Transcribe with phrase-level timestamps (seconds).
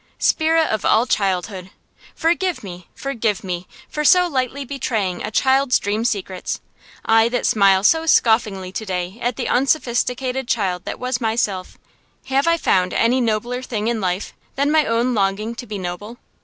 [0.17, 1.69] Spirit of all childhood!
[2.15, 6.59] Forgive me, forgive me, for so lightly betraying a child's dream secrets.
[7.05, 11.77] I that smile so scoffingly to day at the unsophisticated child that was myself,
[12.25, 16.17] have I found any nobler thing in life than my own longing to be noble?